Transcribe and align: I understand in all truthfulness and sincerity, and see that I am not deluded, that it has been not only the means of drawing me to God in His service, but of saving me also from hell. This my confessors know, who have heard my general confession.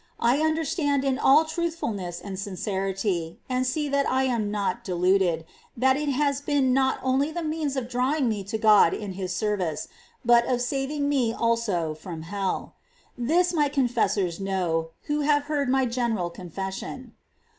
I 0.19 0.39
understand 0.39 1.05
in 1.05 1.19
all 1.19 1.45
truthfulness 1.45 2.21
and 2.21 2.39
sincerity, 2.39 3.37
and 3.47 3.67
see 3.67 3.87
that 3.89 4.09
I 4.09 4.23
am 4.23 4.49
not 4.49 4.83
deluded, 4.83 5.45
that 5.77 5.95
it 5.95 6.09
has 6.09 6.41
been 6.41 6.73
not 6.73 6.97
only 7.03 7.29
the 7.31 7.43
means 7.43 7.75
of 7.75 7.87
drawing 7.87 8.27
me 8.27 8.43
to 8.45 8.57
God 8.57 8.95
in 8.95 9.11
His 9.13 9.31
service, 9.35 9.89
but 10.25 10.43
of 10.47 10.59
saving 10.59 11.07
me 11.07 11.33
also 11.35 11.93
from 11.93 12.23
hell. 12.23 12.73
This 13.15 13.53
my 13.53 13.69
confessors 13.69 14.39
know, 14.39 14.89
who 15.03 15.19
have 15.19 15.43
heard 15.43 15.69
my 15.69 15.85
general 15.85 16.31
confession. 16.31 17.13